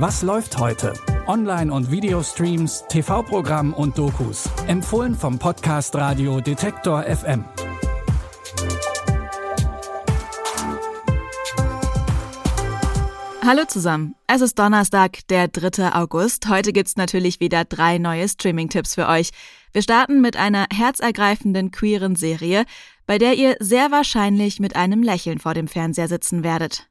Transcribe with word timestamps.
Was 0.00 0.22
läuft 0.22 0.56
heute? 0.56 0.94
Online- 1.26 1.70
und 1.70 1.90
Videostreams, 1.90 2.84
TV-Programm 2.88 3.74
und 3.74 3.98
Dokus. 3.98 4.48
Empfohlen 4.66 5.14
vom 5.14 5.38
Podcast 5.38 5.94
Radio 5.94 6.40
Detektor 6.40 7.02
FM. 7.02 7.44
Hallo 13.44 13.66
zusammen. 13.68 14.14
Es 14.26 14.40
ist 14.40 14.58
Donnerstag, 14.58 15.18
der 15.28 15.48
3. 15.48 15.92
August. 15.92 16.48
Heute 16.48 16.72
gibt's 16.72 16.96
natürlich 16.96 17.40
wieder 17.40 17.66
drei 17.66 17.98
neue 17.98 18.26
Streaming-Tipps 18.26 18.94
für 18.94 19.06
euch. 19.06 19.32
Wir 19.74 19.82
starten 19.82 20.22
mit 20.22 20.38
einer 20.38 20.64
herzergreifenden 20.72 21.72
queeren 21.72 22.16
Serie, 22.16 22.64
bei 23.04 23.18
der 23.18 23.34
ihr 23.34 23.56
sehr 23.60 23.90
wahrscheinlich 23.90 24.60
mit 24.60 24.76
einem 24.76 25.02
Lächeln 25.02 25.38
vor 25.38 25.52
dem 25.52 25.68
Fernseher 25.68 26.08
sitzen 26.08 26.42
werdet. 26.42 26.90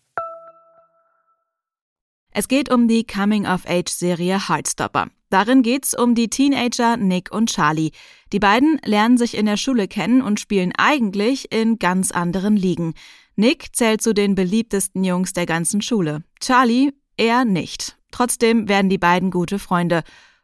Es 2.33 2.47
geht 2.47 2.71
um 2.71 2.87
die 2.87 3.05
Coming-of-Age-Serie 3.05 4.47
Heartstopper. 4.47 5.07
Darin 5.29 5.63
geht's 5.63 5.93
um 5.93 6.15
die 6.15 6.29
Teenager 6.29 6.97
Nick 6.97 7.31
und 7.31 7.49
Charlie. 7.51 7.91
Die 8.31 8.39
beiden 8.39 8.79
lernen 8.85 9.17
sich 9.17 9.35
in 9.35 9.45
der 9.45 9.57
Schule 9.57 9.87
kennen 9.87 10.21
und 10.21 10.39
spielen 10.39 10.71
eigentlich 10.77 11.51
in 11.51 11.77
ganz 11.77 12.11
anderen 12.11 12.55
Ligen. 12.55 12.93
Nick 13.35 13.75
zählt 13.75 14.01
zu 14.01 14.13
den 14.13 14.35
beliebtesten 14.35 15.03
Jungs 15.03 15.33
der 15.33 15.45
ganzen 15.45 15.81
Schule. 15.81 16.23
Charlie 16.39 16.91
eher 17.17 17.45
nicht. 17.45 17.97
Trotzdem 18.11 18.69
werden 18.69 18.89
die 18.89 18.97
beiden 18.97 19.31
gute 19.31 19.59
Freunde. 19.59 20.03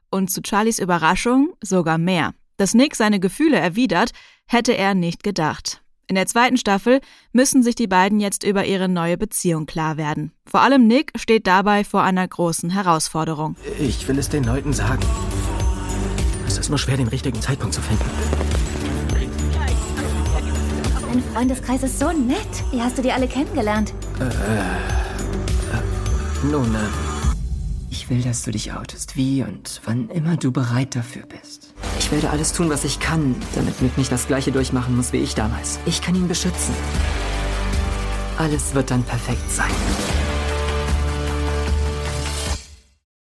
Und 0.10 0.30
zu 0.30 0.42
Charlies 0.46 0.80
Überraschung 0.80 1.54
sogar 1.62 1.98
mehr. 1.98 2.34
Dass 2.58 2.74
Nick 2.74 2.96
seine 2.96 3.20
Gefühle 3.20 3.58
erwidert, 3.58 4.12
hätte 4.46 4.76
er 4.76 4.94
nicht 4.94 5.24
gedacht. 5.24 5.82
In 6.10 6.16
der 6.16 6.26
zweiten 6.26 6.56
Staffel 6.56 7.02
müssen 7.34 7.64
sich 7.64 7.76
die 7.76 7.88
beiden 7.88 8.22
jetzt 8.22 8.46
über 8.46 8.64
ihre 8.64 8.88
neue 8.88 9.18
Beziehung 9.18 9.66
klar 9.66 9.98
werden. 9.98 10.32
Vor 10.46 10.62
allem 10.62 10.88
Nick 10.88 11.12
steht 11.18 11.48
dabei 11.48 11.84
vor 11.84 12.02
einer 12.02 12.26
großen 12.26 12.70
Herausforderung. 12.70 13.58
Ich 13.78 14.08
will 14.08 14.18
es 14.18 14.30
den 14.30 14.46
Leuten 14.46 14.72
sagen. 14.72 15.02
Es 16.48 16.58
ist 16.58 16.70
nur 16.70 16.80
schwer, 16.80 16.96
den 16.96 17.10
richtigen 17.10 17.42
Zeitpunkt 17.42 17.76
zu 17.76 17.82
finden. 17.82 18.06
Dein 21.12 21.22
Freundeskreis 21.34 21.84
ist 21.84 22.00
so 22.00 22.10
nett. 22.14 22.64
Wie 22.72 22.82
hast 22.82 22.98
du 22.98 23.02
die 23.02 23.12
alle 23.12 23.28
kennengelernt? 23.28 23.94
Äh, 24.22 24.28
äh, 24.28 24.30
nun, 26.50 26.74
äh, 26.74 26.78
ich 27.90 28.10
will, 28.10 28.22
dass 28.22 28.44
du 28.44 28.52
dich 28.52 28.72
outest, 28.72 29.18
wie 29.18 29.44
und 29.44 29.82
wann 29.84 30.10
immer 30.10 30.38
du 30.38 30.54
bereit 30.54 30.96
dafür 30.96 31.24
bist. 31.24 31.74
Ich 32.00 32.12
werde 32.12 32.30
alles 32.30 32.54
tun, 32.54 32.70
was 32.70 32.84
ich 32.84 33.00
kann, 33.00 33.36
damit 33.56 33.82
Nick 33.82 33.98
nicht 33.98 34.12
das 34.12 34.28
gleiche 34.28 34.52
durchmachen 34.52 34.96
muss 34.96 35.14
wie 35.14 35.18
ich 35.18 35.36
damals. 35.36 35.80
Ich 35.86 36.02
kann 36.02 36.16
ihn 36.16 36.28
beschützen. 36.28 36.74
Alles 38.38 38.76
wird 38.76 38.92
dann 38.92 39.04
perfekt 39.04 39.50
sein. 39.52 39.72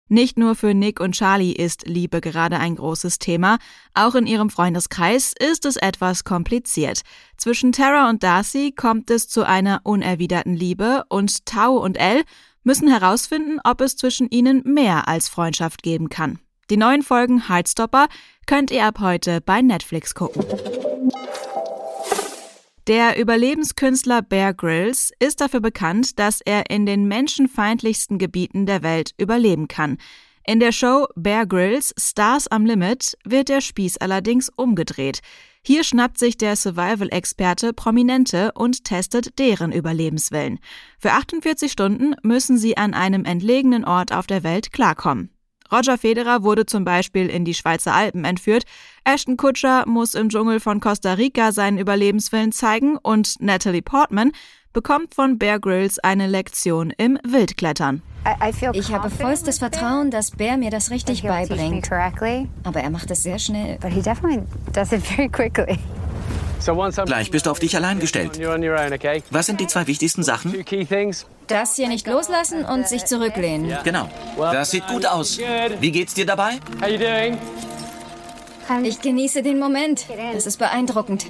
Nicht 0.08 0.38
nur 0.38 0.54
für 0.54 0.72
Nick 0.72 1.00
und 1.00 1.16
Charlie 1.16 1.52
ist 1.52 1.88
Liebe 1.88 2.20
gerade 2.20 2.58
ein 2.58 2.76
großes 2.76 3.18
Thema, 3.18 3.58
auch 3.92 4.14
in 4.14 4.28
ihrem 4.28 4.50
Freundeskreis 4.50 5.32
ist 5.36 5.64
es 5.64 5.76
etwas 5.76 6.22
kompliziert. 6.22 7.00
Zwischen 7.36 7.72
Tara 7.72 8.08
und 8.08 8.22
Darcy 8.22 8.70
kommt 8.70 9.10
es 9.10 9.28
zu 9.28 9.44
einer 9.44 9.80
unerwiderten 9.82 10.54
Liebe 10.54 11.02
und 11.08 11.44
Tau 11.44 11.78
und 11.78 11.96
Elle 11.96 12.22
müssen 12.62 12.88
herausfinden, 12.88 13.58
ob 13.64 13.80
es 13.80 13.96
zwischen 13.96 14.28
ihnen 14.30 14.62
mehr 14.64 15.08
als 15.08 15.28
Freundschaft 15.28 15.82
geben 15.82 16.08
kann. 16.08 16.38
Die 16.70 16.76
neuen 16.76 17.02
Folgen 17.02 17.48
Heartstopper 17.48 18.06
könnt 18.46 18.70
ihr 18.70 18.84
ab 18.84 19.00
heute 19.00 19.40
bei 19.40 19.62
Netflix 19.62 20.14
gucken. 20.14 20.44
Der 22.86 23.18
Überlebenskünstler 23.18 24.22
Bear 24.22 24.54
Grylls 24.54 25.10
ist 25.18 25.40
dafür 25.40 25.58
bekannt, 25.60 26.20
dass 26.20 26.40
er 26.40 26.70
in 26.70 26.86
den 26.86 27.08
menschenfeindlichsten 27.08 28.16
Gebieten 28.18 28.64
der 28.64 28.84
Welt 28.84 29.10
überleben 29.18 29.66
kann. 29.66 29.98
In 30.46 30.60
der 30.60 30.70
Show 30.70 31.08
Bear 31.16 31.46
Grylls 31.46 31.92
Stars 31.98 32.46
am 32.46 32.64
Limit 32.64 33.18
wird 33.24 33.48
der 33.48 33.60
Spieß 33.60 33.96
allerdings 33.96 34.48
umgedreht. 34.48 35.18
Hier 35.64 35.82
schnappt 35.82 36.18
sich 36.18 36.38
der 36.38 36.54
Survival-Experte 36.54 37.72
Prominente 37.72 38.52
und 38.52 38.84
testet 38.84 39.40
deren 39.40 39.72
Überlebenswillen. 39.72 40.60
Für 41.00 41.10
48 41.10 41.72
Stunden 41.72 42.14
müssen 42.22 42.56
sie 42.56 42.76
an 42.76 42.94
einem 42.94 43.24
entlegenen 43.24 43.84
Ort 43.84 44.12
auf 44.12 44.28
der 44.28 44.44
Welt 44.44 44.70
klarkommen. 44.70 45.35
Roger 45.72 45.98
Federer 45.98 46.42
wurde 46.42 46.66
zum 46.66 46.84
Beispiel 46.84 47.28
in 47.28 47.44
die 47.44 47.54
Schweizer 47.54 47.94
Alpen 47.94 48.24
entführt, 48.24 48.64
Ashton 49.04 49.36
Kutscher 49.36 49.84
muss 49.86 50.14
im 50.14 50.28
Dschungel 50.28 50.60
von 50.60 50.80
Costa 50.80 51.14
Rica 51.14 51.52
seinen 51.52 51.78
Überlebenswillen 51.78 52.52
zeigen 52.52 52.96
und 52.96 53.40
Natalie 53.40 53.82
Portman 53.82 54.32
bekommt 54.72 55.14
von 55.14 55.38
Bear 55.38 55.58
Grylls 55.58 55.98
eine 56.00 56.26
Lektion 56.26 56.90
im 56.90 57.18
Wildklettern. 57.26 58.02
Ich 58.74 58.92
habe 58.92 59.08
vollstes 59.08 59.60
Vertrauen, 59.60 60.10
dass 60.10 60.32
Bear 60.32 60.58
mir 60.58 60.70
das 60.70 60.90
richtig 60.90 61.22
beibringt. 61.22 61.88
Aber 62.62 62.80
er 62.80 62.90
macht 62.90 63.10
es 63.10 63.22
sehr 63.22 63.38
schnell. 63.38 63.78
Gleich 67.06 67.30
bist 67.30 67.46
du 67.46 67.50
auf 67.50 67.58
dich 67.58 67.76
allein 67.76 68.00
gestellt. 68.00 68.40
Was 69.30 69.46
sind 69.46 69.60
die 69.60 69.66
zwei 69.66 69.86
wichtigsten 69.86 70.22
Sachen? 70.22 70.54
Das 71.46 71.76
hier 71.76 71.88
nicht 71.88 72.06
loslassen 72.06 72.64
und 72.64 72.88
sich 72.88 73.04
zurücklehnen. 73.04 73.76
Genau. 73.84 74.08
Das 74.36 74.70
sieht 74.70 74.86
gut 74.86 75.06
aus. 75.06 75.38
Wie 75.80 75.90
geht's 75.92 76.14
dir 76.14 76.26
dabei? 76.26 76.58
Ich 78.82 79.00
genieße 79.00 79.42
den 79.42 79.58
Moment. 79.58 80.06
Das 80.32 80.46
ist 80.46 80.58
beeindruckend. 80.58 81.26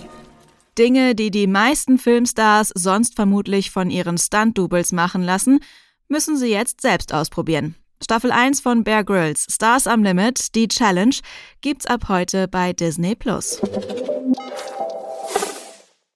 Dinge, 0.79 1.15
die 1.15 1.31
die 1.31 1.47
meisten 1.47 1.99
Filmstars 1.99 2.71
sonst 2.75 3.15
vermutlich 3.15 3.71
von 3.71 3.91
ihren 3.91 4.19
Stunt-Doubles 4.19 4.93
machen 4.93 5.23
lassen, 5.23 5.61
müssen 6.09 6.37
sie 6.37 6.51
jetzt 6.51 6.83
selbst 6.83 7.13
ausprobieren. 7.15 7.75
Staffel 8.03 8.31
1 8.31 8.61
von 8.61 8.85
Bear 8.85 9.03
Grylls, 9.03 9.47
Stars 9.51 9.87
am 9.87 10.03
Limit, 10.03 10.55
die 10.55 10.69
Challenge, 10.69 11.17
gibt's 11.63 11.87
ab 11.87 12.09
heute 12.09 12.47
bei 12.47 12.75
Disney 12.75 13.15
Plus. 13.15 13.61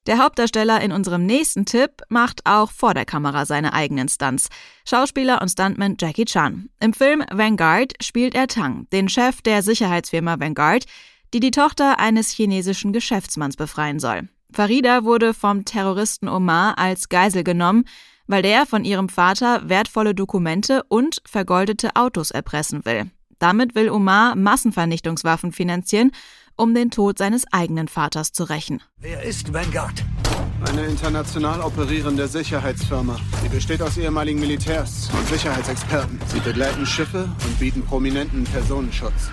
Der 0.07 0.19
Hauptdarsteller 0.19 0.81
in 0.81 0.93
unserem 0.93 1.27
nächsten 1.27 1.67
Tipp 1.67 2.03
macht 2.09 2.41
auch 2.47 2.71
vor 2.71 2.95
der 2.95 3.05
Kamera 3.05 3.45
seine 3.45 3.75
eigenen 3.75 4.09
Stunts. 4.09 4.49
Schauspieler 4.89 5.43
und 5.43 5.51
Stuntman 5.51 5.97
Jackie 6.01 6.25
Chan. 6.25 6.71
Im 6.81 6.95
Film 6.95 7.23
Vanguard 7.31 7.93
spielt 8.03 8.35
er 8.35 8.47
Tang, 8.47 8.87
den 8.93 9.11
Chef 9.11 9.43
der 9.43 9.63
Sicherheitsfirma 9.63 10.41
Vanguard, 10.41 10.87
die 11.35 11.41
die 11.41 11.51
Tochter 11.51 11.99
eines 11.99 12.31
chinesischen 12.31 12.95
Geschäftsmanns 12.95 13.57
befreien 13.57 13.99
soll. 13.99 14.29
Farida 14.53 15.05
wurde 15.05 15.35
vom 15.35 15.65
Terroristen 15.67 16.29
Omar 16.29 16.79
als 16.79 17.09
Geisel 17.09 17.45
genommen, 17.45 17.85
weil 18.27 18.43
der 18.43 18.65
von 18.65 18.85
ihrem 18.85 19.09
Vater 19.09 19.69
wertvolle 19.69 20.15
Dokumente 20.15 20.83
und 20.89 21.21
vergoldete 21.27 21.95
Autos 21.95 22.31
erpressen 22.31 22.85
will. 22.85 23.11
Damit 23.41 23.75
will 23.75 23.91
Omar 23.91 24.37
Massenvernichtungswaffen 24.37 25.51
finanzieren 25.51 26.13
um 26.61 26.75
den 26.75 26.91
Tod 26.91 27.17
seines 27.17 27.51
eigenen 27.53 27.89
Vaters 27.89 28.33
zu 28.33 28.45
rächen. 28.45 28.83
Wer 28.99 29.23
ist 29.23 29.53
Vanguard? 29.53 30.05
Eine 30.69 30.85
international 30.85 31.63
operierende 31.63 32.29
Sicherheitsfirma. 32.29 33.19
Sie 33.43 33.49
besteht 33.49 33.81
aus 33.81 33.97
ehemaligen 33.97 34.41
Militärs 34.41 35.09
und 35.19 35.27
Sicherheitsexperten. 35.27 36.21
Sie 36.27 36.41
begleiten 36.41 36.85
Schiffe 36.85 37.31
und 37.47 37.59
bieten 37.59 37.83
prominenten 37.83 38.45
Personenschutz. 38.45 39.31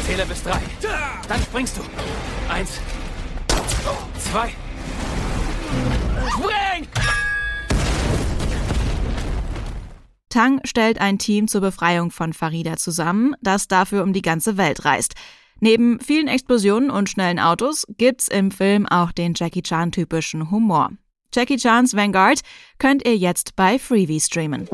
Ich 0.00 0.06
zähle 0.06 0.24
bis 0.26 0.44
drei. 0.44 0.60
Dann 1.28 1.42
springst 1.42 1.78
du. 1.78 1.82
Eins, 2.48 2.80
zwei. 4.30 4.50
Spring! 6.30 6.89
Tang 10.40 10.62
stellt 10.64 11.02
ein 11.02 11.18
Team 11.18 11.48
zur 11.48 11.60
Befreiung 11.60 12.10
von 12.10 12.32
Farida 12.32 12.78
zusammen, 12.78 13.34
das 13.42 13.68
dafür 13.68 14.02
um 14.02 14.14
die 14.14 14.22
ganze 14.22 14.56
Welt 14.56 14.86
reist. 14.86 15.12
Neben 15.60 16.00
vielen 16.00 16.28
Explosionen 16.28 16.90
und 16.90 17.10
schnellen 17.10 17.38
Autos 17.38 17.86
gibt's 17.98 18.26
im 18.26 18.50
Film 18.50 18.86
auch 18.86 19.12
den 19.12 19.34
Jackie 19.36 19.60
Chan 19.60 19.92
typischen 19.92 20.50
Humor. 20.50 20.92
Jackie 21.34 21.58
Chans 21.58 21.94
Vanguard 21.94 22.40
könnt 22.78 23.06
ihr 23.06 23.18
jetzt 23.18 23.54
bei 23.54 23.78
Freebie 23.78 24.18
streamen. 24.18 24.66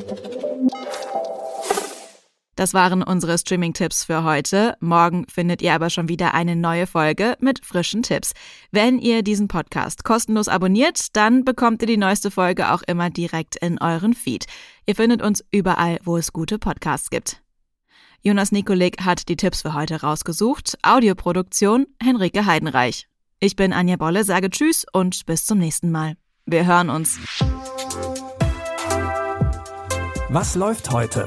Das 2.57 2.73
waren 2.73 3.03
unsere 3.03 3.37
Streaming-Tipps 3.37 4.05
für 4.05 4.25
heute. 4.25 4.77
Morgen 4.81 5.27
findet 5.29 5.61
ihr 5.61 5.75
aber 5.75 5.91
schon 5.91 6.09
wieder 6.09 6.33
eine 6.33 6.57
neue 6.57 6.87
Folge 6.87 7.37
mit 7.39 7.65
frischen 7.65 8.03
Tipps. 8.03 8.33
Wenn 8.73 8.99
ihr 8.99 9.23
diesen 9.23 9.47
Podcast 9.47 10.05
kostenlos 10.05 10.49
abonniert, 10.49 11.15
dann 11.15 11.45
bekommt 11.45 11.83
ihr 11.83 11.87
die 11.87 11.99
neueste 11.99 12.31
Folge 12.31 12.73
auch 12.73 12.83
immer 12.83 13.11
direkt 13.11 13.57
in 13.57 13.79
euren 13.79 14.15
Feed. 14.15 14.47
Ihr 14.87 14.97
findet 14.97 15.21
uns 15.21 15.45
überall, 15.51 15.99
wo 16.03 16.17
es 16.17 16.33
gute 16.33 16.59
Podcasts 16.59 17.11
gibt. 17.11 17.43
Jonas 18.23 18.53
Nikolik 18.53 19.05
hat 19.05 19.29
die 19.29 19.37
Tipps 19.37 19.61
für 19.61 19.75
heute 19.75 20.01
rausgesucht. 20.01 20.79
Audioproduktion 20.83 21.87
Henrike 22.03 22.47
Heidenreich. 22.47 23.07
Ich 23.39 23.55
bin 23.55 23.75
Anja 23.75 23.97
Bolle, 23.97 24.25
sage 24.25 24.49
Tschüss 24.49 24.87
und 24.95 25.27
bis 25.27 25.45
zum 25.45 25.59
nächsten 25.59 25.91
Mal. 25.91 26.17
Wir 26.47 26.65
hören 26.65 26.89
uns. 26.89 27.19
Was 30.31 30.55
läuft 30.55 30.91
heute? 30.91 31.27